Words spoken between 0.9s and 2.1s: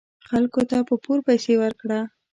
پور پیسې ورکړه.